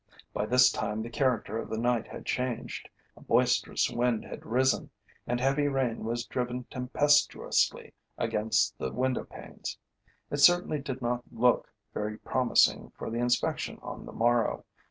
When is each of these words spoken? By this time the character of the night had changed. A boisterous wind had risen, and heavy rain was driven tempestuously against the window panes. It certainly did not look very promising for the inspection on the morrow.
By 0.33 0.47
this 0.47 0.71
time 0.71 1.03
the 1.03 1.11
character 1.11 1.59
of 1.59 1.69
the 1.69 1.77
night 1.77 2.07
had 2.07 2.25
changed. 2.25 2.89
A 3.15 3.21
boisterous 3.21 3.87
wind 3.87 4.25
had 4.25 4.47
risen, 4.47 4.89
and 5.27 5.39
heavy 5.39 5.67
rain 5.67 6.03
was 6.03 6.25
driven 6.25 6.63
tempestuously 6.71 7.93
against 8.17 8.79
the 8.79 8.91
window 8.91 9.23
panes. 9.25 9.77
It 10.31 10.37
certainly 10.37 10.79
did 10.79 11.03
not 11.03 11.23
look 11.31 11.71
very 11.93 12.17
promising 12.17 12.89
for 12.97 13.11
the 13.11 13.19
inspection 13.19 13.77
on 13.83 14.07
the 14.07 14.11
morrow. 14.11 14.65